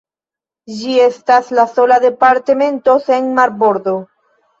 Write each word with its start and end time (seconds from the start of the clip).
Ĝi 0.77 0.95
estas 1.01 1.51
la 1.59 1.65
sola 1.73 1.97
departemento 2.05 2.95
sen 3.11 3.29
marbordo. 3.41 3.95